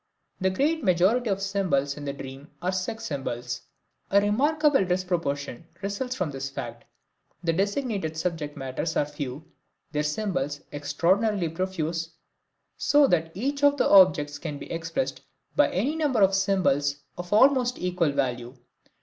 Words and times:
The 0.39 0.49
great 0.49 0.83
majority 0.83 1.29
of 1.29 1.43
symbols 1.43 1.95
in 1.95 2.05
the 2.05 2.13
dream 2.13 2.47
are 2.59 2.71
sex 2.71 3.05
symbols. 3.05 3.61
A 4.09 4.19
remarkable 4.19 4.83
disproportion 4.83 5.67
results 5.83 6.15
from 6.15 6.31
this 6.31 6.49
fact. 6.49 6.85
The 7.43 7.53
designated 7.53 8.17
subject 8.17 8.57
matters 8.57 8.97
are 8.97 9.05
few, 9.05 9.45
their 9.91 10.01
symbols 10.01 10.61
extraordinarily 10.73 11.49
profuse, 11.49 12.13
so 12.77 13.05
that 13.09 13.31
each 13.35 13.63
of 13.63 13.77
these 13.77 13.85
objects 13.87 14.39
can 14.39 14.57
be 14.57 14.71
expressed 14.71 15.21
by 15.55 15.69
any 15.69 15.95
number 15.95 16.23
of 16.23 16.33
symbols 16.33 16.95
of 17.15 17.31
almost 17.31 17.77
equal 17.77 18.11
value. 18.11 18.55